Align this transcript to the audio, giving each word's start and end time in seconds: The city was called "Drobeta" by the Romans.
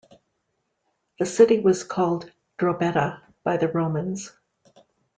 The 1.19 1.27
city 1.27 1.59
was 1.59 1.83
called 1.83 2.31
"Drobeta" 2.57 3.21
by 3.43 3.57
the 3.57 3.67
Romans. 3.67 4.31